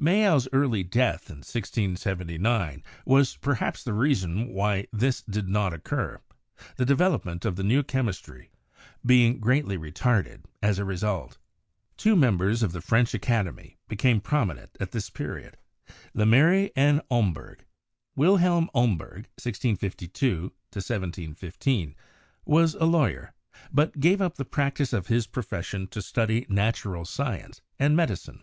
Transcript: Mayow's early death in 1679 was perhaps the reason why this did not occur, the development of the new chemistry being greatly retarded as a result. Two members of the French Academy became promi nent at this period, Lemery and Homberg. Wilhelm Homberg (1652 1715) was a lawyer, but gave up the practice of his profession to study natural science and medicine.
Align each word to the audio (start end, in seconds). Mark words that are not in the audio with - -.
Mayow's 0.00 0.48
early 0.52 0.82
death 0.82 1.30
in 1.30 1.36
1679 1.46 2.82
was 3.04 3.36
perhaps 3.36 3.84
the 3.84 3.92
reason 3.94 4.48
why 4.48 4.88
this 4.92 5.22
did 5.22 5.48
not 5.48 5.72
occur, 5.72 6.20
the 6.74 6.84
development 6.84 7.44
of 7.44 7.54
the 7.54 7.62
new 7.62 7.84
chemistry 7.84 8.50
being 9.06 9.38
greatly 9.38 9.78
retarded 9.78 10.42
as 10.60 10.80
a 10.80 10.84
result. 10.84 11.38
Two 11.96 12.16
members 12.16 12.64
of 12.64 12.72
the 12.72 12.80
French 12.80 13.14
Academy 13.14 13.76
became 13.86 14.20
promi 14.20 14.56
nent 14.58 14.70
at 14.80 14.90
this 14.90 15.08
period, 15.08 15.56
Lemery 16.16 16.72
and 16.74 17.00
Homberg. 17.08 17.64
Wilhelm 18.16 18.68
Homberg 18.74 19.28
(1652 19.38 20.50
1715) 20.72 21.94
was 22.44 22.74
a 22.74 22.86
lawyer, 22.86 23.34
but 23.70 24.00
gave 24.00 24.20
up 24.20 24.34
the 24.34 24.44
practice 24.44 24.92
of 24.92 25.06
his 25.06 25.28
profession 25.28 25.86
to 25.86 26.02
study 26.02 26.44
natural 26.48 27.04
science 27.04 27.60
and 27.78 27.94
medicine. 27.94 28.42